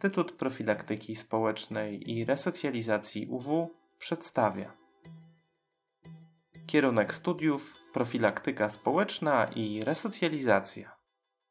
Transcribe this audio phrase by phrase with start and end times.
[0.00, 4.72] Instytut Profilaktyki Społecznej i Resocjalizacji UW przedstawia
[6.66, 10.96] Kierunek studiów Profilaktyka Społeczna i Resocjalizacja.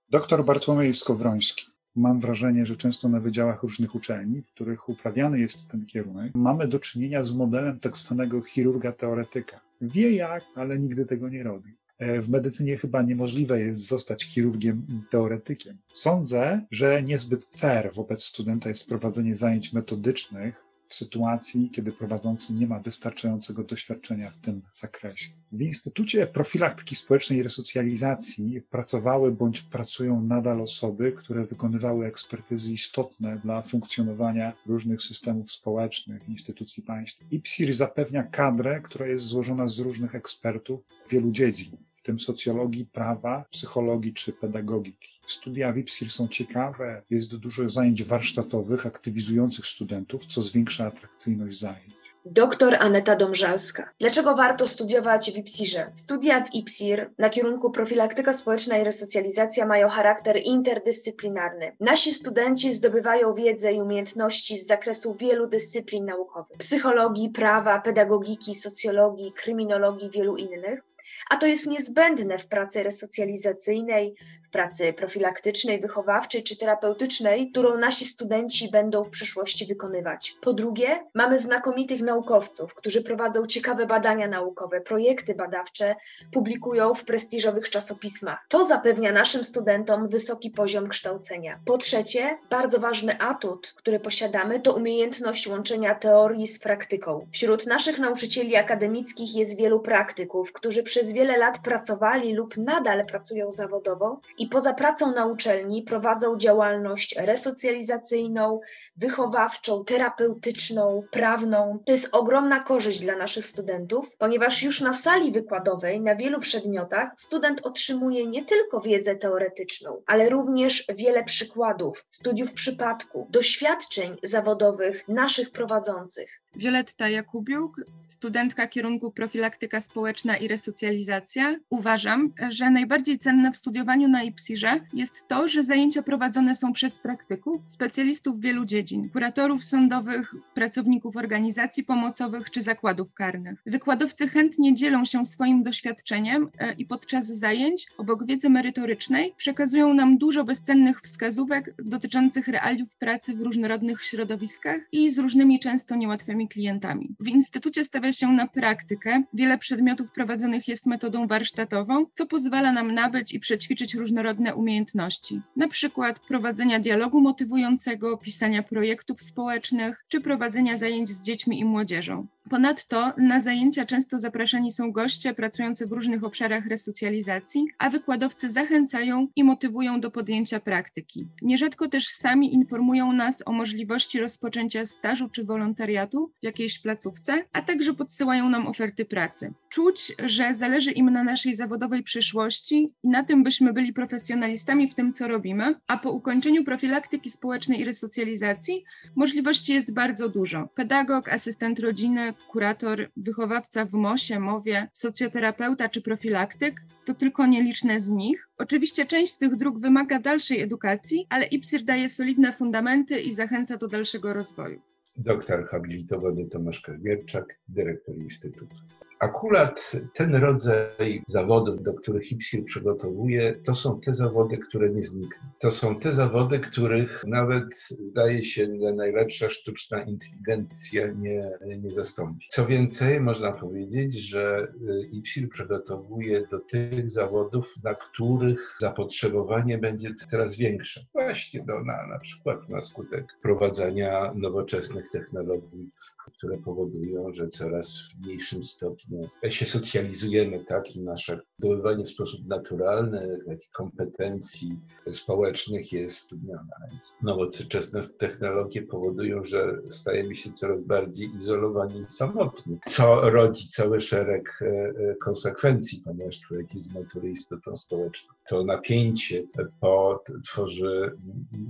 [0.09, 1.65] Doktor Bartłomiej Skowroński.
[1.95, 6.67] Mam wrażenie, że często na wydziałach różnych uczelni, w których uprawiany jest ten kierunek, mamy
[6.67, 9.59] do czynienia z modelem tak zwanego chirurga teoretyka.
[9.81, 11.78] Wie jak, ale nigdy tego nie robi.
[11.99, 15.77] E, w medycynie chyba niemożliwe jest zostać chirurgiem teoretykiem.
[15.91, 22.67] Sądzę, że niezbyt fair wobec studenta jest prowadzenie zajęć metodycznych w sytuacji, kiedy prowadzący nie
[22.67, 25.29] ma wystarczającego doświadczenia w tym zakresie.
[25.51, 33.39] W Instytucie Profilaktyki Społecznej i Resocjalizacji pracowały bądź pracują nadal osoby, które wykonywały ekspertyzy istotne
[33.43, 37.33] dla funkcjonowania różnych systemów społecznych, instytucji państw.
[37.33, 40.81] IPSIR zapewnia kadrę, która jest złożona z różnych ekspertów
[41.11, 45.19] wielu dziedzin w tym socjologii, prawa, psychologii czy pedagogiki.
[45.25, 51.99] Studia WIPSIR są ciekawe, jest dużo zajęć warsztatowych, aktywizujących studentów, co zwiększa atrakcyjność zajęć.
[52.25, 53.89] Doktor Aneta Domżalska.
[53.99, 55.91] Dlaczego warto studiować w IPSIR-ze?
[55.95, 61.75] Studia w IPSIR na kierunku profilaktyka społeczna i resocjalizacja mają charakter interdyscyplinarny.
[61.79, 69.31] Nasi studenci zdobywają wiedzę i umiejętności z zakresu wielu dyscyplin naukowych: psychologii, prawa, pedagogiki, socjologii,
[69.31, 70.88] kryminologii wielu innych
[71.29, 74.15] a to jest niezbędne w pracy resocjalizacyjnej,
[74.51, 80.33] pracy profilaktycznej, wychowawczej czy terapeutycznej, którą nasi studenci będą w przyszłości wykonywać.
[80.41, 85.95] Po drugie, mamy znakomitych naukowców, którzy prowadzą ciekawe badania naukowe, projekty badawcze,
[86.31, 88.45] publikują w prestiżowych czasopismach.
[88.49, 91.59] To zapewnia naszym studentom wysoki poziom kształcenia.
[91.65, 97.27] Po trzecie, bardzo ważny atut, który posiadamy, to umiejętność łączenia teorii z praktyką.
[97.31, 103.51] Wśród naszych nauczycieli akademickich jest wielu praktyków, którzy przez wiele lat pracowali lub nadal pracują
[103.51, 108.59] zawodowo i poza pracą na uczelni prowadzą działalność resocjalizacyjną,
[108.97, 111.79] wychowawczą, terapeutyczną, prawną.
[111.85, 117.11] To jest ogromna korzyść dla naszych studentów, ponieważ już na sali wykładowej na wielu przedmiotach
[117.15, 125.51] student otrzymuje nie tylko wiedzę teoretyczną, ale również wiele przykładów, studiów przypadku, doświadczeń zawodowych naszych
[125.51, 126.41] prowadzących.
[126.55, 127.75] Violetta Jakubiuk,
[128.09, 131.55] studentka kierunku profilaktyka społeczna i resocjalizacja.
[131.69, 136.99] Uważam, że najbardziej cenne w studiowaniu na IPSIR-ze jest to, że zajęcia prowadzone są przez
[136.99, 143.61] praktyków, specjalistów wielu dziedzin, kuratorów sądowych, pracowników organizacji pomocowych czy zakładów karnych.
[143.65, 150.17] Wykładowcy chętnie dzielą się swoim doświadczeniem e, i podczas zajęć, obok wiedzy merytorycznej, przekazują nam
[150.17, 157.15] dużo bezcennych wskazówek dotyczących realiów pracy w różnorodnych środowiskach i z różnymi często niełatwymi klientami.
[157.19, 159.23] W instytucie stawia się na praktykę.
[159.33, 165.67] Wiele przedmiotów prowadzonych jest metodą warsztatową, co pozwala nam nabyć i przećwiczyć różnorodne umiejętności, na
[165.67, 172.27] przykład prowadzenia dialogu motywującego, pisania projektów społecznych czy prowadzenia zajęć z dziećmi i młodzieżą.
[172.49, 179.27] Ponadto na zajęcia często zapraszani są goście pracujący w różnych obszarach resocjalizacji, a wykładowcy zachęcają
[179.35, 181.27] i motywują do podjęcia praktyki.
[181.41, 187.61] Nierzadko też sami informują nas o możliwości rozpoczęcia stażu czy wolontariatu w jakiejś placówce, a
[187.61, 189.53] także podsyłają nam oferty pracy.
[189.69, 194.95] Czuć, że zależy im na naszej zawodowej przyszłości i na tym, byśmy byli profesjonalistami w
[194.95, 198.83] tym, co robimy, a po ukończeniu profilaktyki społecznej i resocjalizacji
[199.15, 200.69] możliwości jest bardzo dużo.
[200.75, 208.09] Pedagog, asystent rodziny, kurator, wychowawca w MOSie, MOWie, socjoterapeuta czy profilaktyk to tylko nieliczne z
[208.09, 208.49] nich.
[208.57, 213.77] Oczywiście część z tych dróg wymaga dalszej edukacji, ale IPSIR daje solidne fundamenty i zachęca
[213.77, 214.81] do dalszego rozwoju.
[215.17, 218.75] Doktor habilitowany Tomasz Kazmierczak, dyrektor Instytutu.
[219.19, 225.49] Akurat ten rodzaj zawodów, do których IPSIL przygotowuje, to są te zawody, które nie znikną.
[225.59, 227.65] To są te zawody, których nawet
[227.99, 232.45] zdaje się, że najlepsza sztuczna inteligencja nie, nie zastąpi.
[232.49, 240.13] Co więcej, można powiedzieć, że y, IPSIL przygotowuje do tych zawodów, na których zapotrzebowanie będzie
[240.15, 241.05] coraz większe.
[241.13, 245.91] Właśnie do, na, na przykład na skutek prowadzenia nowoczesnych technologii
[246.37, 249.08] które powodują, że coraz w mniejszym stopniu
[249.49, 253.39] się socjalizujemy, tak, i nasze zdobywanie w sposób naturalny
[253.73, 254.79] kompetencji
[255.11, 256.69] społecznych jest trudnione.
[256.91, 264.01] Więc nowoczesne technologie powodują, że stajemy się coraz bardziej izolowani i samotni, co rodzi cały
[264.01, 268.33] szereg e, e, konsekwencji, ponieważ człowiek jest z natury istotą społeczną.
[268.49, 269.43] To napięcie
[269.79, 271.17] po, tworzy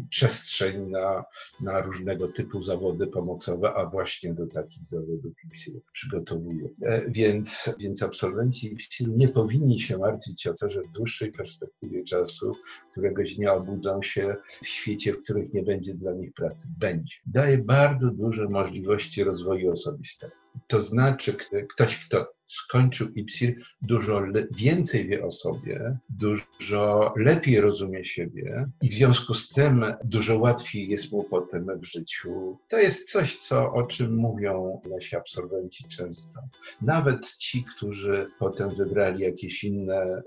[0.10, 1.24] przestrzeń na,
[1.62, 6.70] na różnego typu zawody pomocowe, a właśnie do takich zawodów IPSIR przygotowuje.
[6.82, 8.78] E, więc, więc absolwenci
[9.08, 12.52] nie powinni się martwić o to, że w dłuższej perspektywie czasu
[12.92, 16.68] któregoś dnia obudzą się w świecie, w których nie będzie dla nich pracy.
[16.78, 17.14] Będzie.
[17.26, 20.34] Daje bardzo duże możliwości rozwoju osobistego.
[20.68, 21.34] To znaczy,
[21.74, 28.94] ktoś, kto skończył IPSIR, dużo więcej wie o sobie, dużo lepiej rozumie siebie i w
[28.94, 32.58] związku z tym dużo łatwiej jest mu potem w życiu.
[32.70, 36.40] To jest coś, co, o czym mówią nasi absolwenci często.
[36.82, 40.22] Nawet ci, którzy potem wybrali jakieś inne,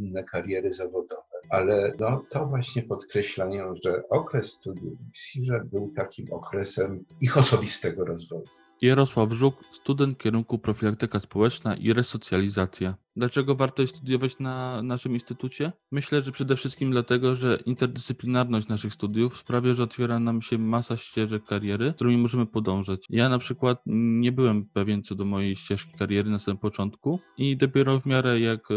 [0.00, 1.22] inne kariery zawodowe.
[1.50, 8.04] Ale no, to właśnie podkreślają, że okres studiów w IPSIR był takim okresem ich osobistego
[8.04, 8.44] rozwoju.
[8.82, 12.94] Jarosław Żuk, student kierunku Profilaktyka Społeczna i Resocjalizacja.
[13.16, 15.72] Dlaczego warto studiować na naszym instytucie?
[15.90, 20.96] Myślę, że przede wszystkim dlatego, że interdyscyplinarność naszych studiów sprawia, że otwiera nam się masa
[20.96, 23.06] ścieżek kariery, którymi możemy podążać.
[23.10, 27.56] Ja na przykład nie byłem pewien co do mojej ścieżki kariery na samym początku i
[27.56, 28.74] dopiero w miarę jak e,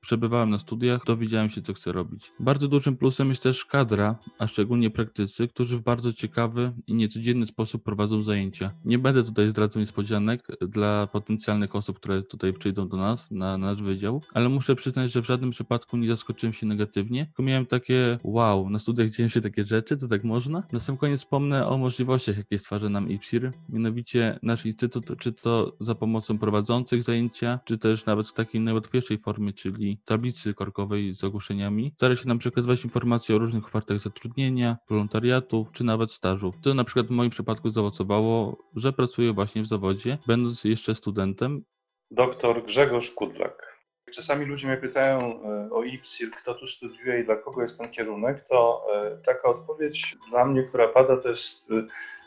[0.00, 2.30] przebywałem na studiach, dowiedziałem się, co chcę robić.
[2.40, 7.46] Bardzo dużym plusem jest też kadra, a szczególnie praktycy, którzy w bardzo ciekawy i niecodzienny
[7.46, 8.70] sposób prowadzą zajęcia.
[8.84, 13.86] Nie będę tutaj zdradzał niespodzianek dla potencjalnych osób, które tutaj przyjdą do nas na nasz
[13.86, 18.18] wydział, ale muszę przyznać, że w żadnym przypadku nie zaskoczyłem się negatywnie, tylko miałem takie
[18.24, 20.62] wow, na studiach dzieją się takie rzeczy, to tak można?
[20.72, 25.76] Na sam koniec wspomnę o możliwościach, jakie stwarza nam IPSIR, mianowicie nasz instytut, czy to
[25.80, 31.24] za pomocą prowadzących zajęcia, czy też nawet w takiej najłatwiejszej formie, czyli tablicy korkowej z
[31.24, 36.54] ogłoszeniami, stara się nam przekazywać informacje o różnych ofertach zatrudnienia, wolontariatów, czy nawet stażów.
[36.62, 41.62] To na przykład w moim przypadku zaowocowało, że pracuję właśnie w zawodzie, będąc jeszcze studentem.
[42.10, 43.67] Doktor Grzegorz Kudlak.
[44.10, 47.90] Czasami ludzie mnie pytają e, o IPSIR, kto tu studiuje i dla kogo jest ten
[47.90, 51.74] kierunek, to e, taka odpowiedź dla mnie, która pada, to jest e,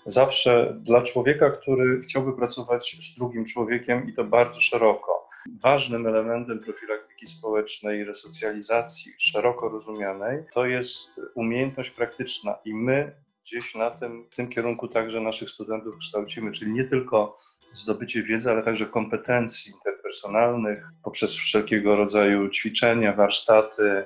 [0.06, 5.28] zawsze dla człowieka, który chciałby pracować z drugim człowiekiem i to bardzo szeroko.
[5.62, 13.76] Ważnym elementem profilaktyki społecznej i resocjalizacji szeroko rozumianej to jest umiejętność praktyczna i my gdzieś
[13.76, 17.40] na tym, w tym kierunku także naszych studentów kształcimy, czyli nie tylko
[17.74, 24.06] zdobycie wiedzy, ale także kompetencji interpersonalnych poprzez wszelkiego rodzaju ćwiczenia, warsztaty,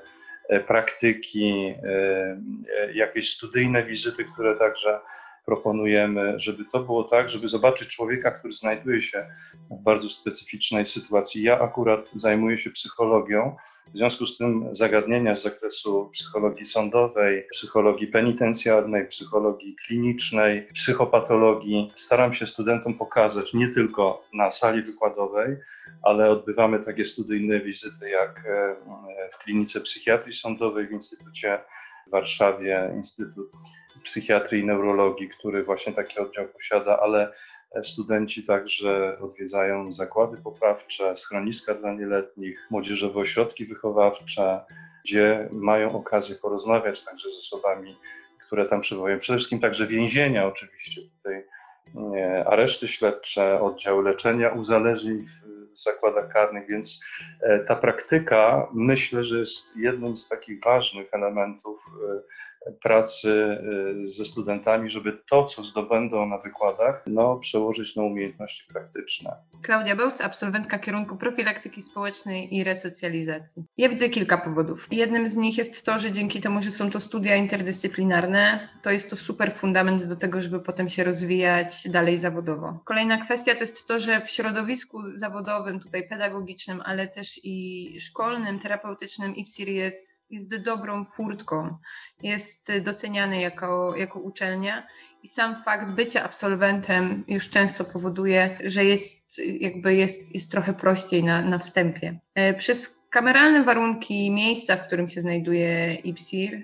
[0.49, 2.41] e, praktyki, e,
[2.79, 4.99] e, jakieś studyjne wizyty, które także
[5.45, 9.25] proponujemy, żeby to było tak, żeby zobaczyć człowieka, który znajduje się
[9.71, 11.43] w bardzo specyficznej sytuacji.
[11.43, 13.55] Ja akurat zajmuję się psychologią,
[13.93, 22.33] w związku z tym zagadnienia z zakresu psychologii sądowej, psychologii penitencjarnej, psychologii klinicznej, psychopatologii staram
[22.33, 25.57] się studentom pokazać nie tylko na sali wykładowej,
[26.03, 28.75] ale odbywamy takie studyjne wizyty jak e,
[29.31, 31.59] w klinice psychiatrii sądowej w Instytucie
[32.07, 33.51] w Warszawie, Instytut
[34.05, 37.33] Psychiatrii i Neurologii, który właśnie taki oddział posiada, ale
[37.83, 44.65] Studenci także odwiedzają zakłady poprawcze, schroniska dla nieletnich, młodzieżowe ośrodki wychowawcze,
[45.05, 47.95] gdzie mają okazję porozmawiać także z osobami,
[48.47, 49.19] które tam przebywają.
[49.19, 51.43] Przede wszystkim także więzienia, oczywiście tutaj
[52.45, 55.25] areszty śledcze, oddziały leczenia uzależnień
[55.75, 56.99] w zakładach karnych, więc
[57.41, 62.21] e, ta praktyka myślę, że jest jednym z takich ważnych elementów e,
[62.81, 63.57] pracy
[64.05, 69.35] y, ze studentami, żeby to, co zdobędą na wykładach, no, przełożyć na umiejętności praktyczne.
[69.61, 73.63] Klaudia Bełc, absolwentka kierunku profilaktyki społecznej i resocjalizacji.
[73.77, 74.87] Ja widzę kilka powodów.
[74.91, 79.09] Jednym z nich jest to, że dzięki temu, że są to studia interdyscyplinarne, to jest
[79.09, 82.79] to super fundament do tego, żeby potem się rozwijać dalej zawodowo.
[82.85, 88.59] Kolejna kwestia to jest to, że w środowisku zawodowym, tutaj pedagogicznym, ale też i szkolnym,
[88.59, 91.77] terapeutycznym IPSIR jest, jest dobrą furtką
[92.23, 94.87] jest doceniany jako, jako uczelnia
[95.23, 101.23] i sam fakt bycia absolwentem już często powoduje, że jest jakby jest, jest trochę prościej
[101.23, 102.19] na, na wstępie.
[102.35, 106.63] E, przez kameralne warunki miejsca, w którym się znajduje IPSIR, e,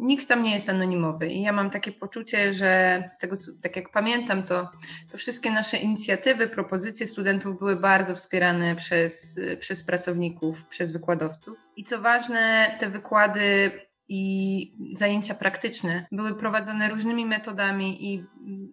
[0.00, 3.76] nikt tam nie jest anonimowy i ja mam takie poczucie, że z tego, co, tak
[3.76, 4.68] jak pamiętam, to,
[5.12, 11.58] to wszystkie nasze inicjatywy, propozycje studentów były bardzo wspierane przez, przez pracowników, przez wykładowców.
[11.76, 13.70] I co ważne, te wykłady
[14.08, 18.24] i zajęcia praktyczne były prowadzone różnymi metodami i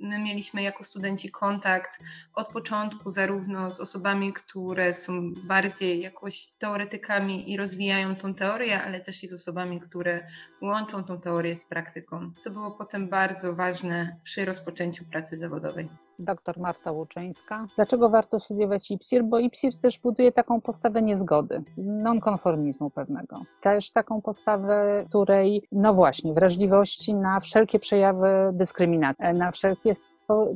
[0.02, 2.00] my mieliśmy jako studenci kontakt
[2.34, 9.00] od początku zarówno z osobami, które są bardziej jakoś teoretykami i rozwijają tą teorię, ale
[9.00, 10.28] też i z osobami, które
[10.62, 15.90] łączą tą teorię z praktyką, co było potem bardzo ważne przy rozpoczęciu pracy zawodowej
[16.20, 17.68] dr Marta Łuczyńska.
[17.76, 19.24] Dlaczego warto studiować IPSIR?
[19.24, 23.42] Bo IPSIR też buduje taką postawę niezgody, nonkonformizmu pewnego.
[23.62, 29.65] Też taką postawę, której, no właśnie, wrażliwości na wszelkie przejawy dyskryminacji, na wszelkie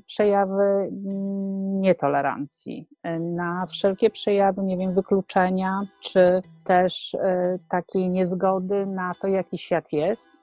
[0.05, 2.87] przejawy mm, nietolerancji,
[3.19, 7.17] na wszelkie przejawy, nie wiem, wykluczenia, czy też
[7.69, 10.39] takiej niezgody na to, jaki świat jest.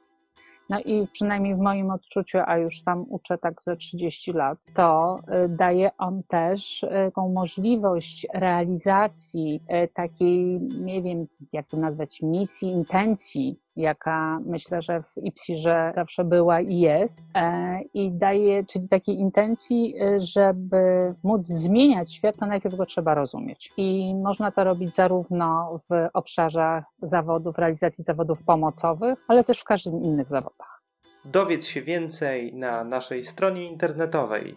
[0.70, 5.18] No i przynajmniej w moim odczuciu, a już tam uczę tak ze 30 lat, to
[5.44, 12.22] y, daje on też y, taką możliwość realizacji y, takiej, nie wiem, jak to nazwać,
[12.22, 18.88] misji, intencji, jaka myślę, że w IPSI-że zawsze była i jest, e, i daje, czyli
[18.88, 23.72] takiej intencji, żeby móc zmieniać świat, to najpierw go trzeba rozumieć.
[23.76, 30.02] I można to robić zarówno w obszarze zawodów, realizacji zawodów pomocowych, ale też w każdym
[30.02, 30.82] innych zawodach.
[31.24, 34.56] Dowiedz się więcej na naszej stronie internetowej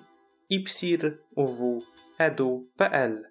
[0.50, 3.30] ipsir.uw.edu.pl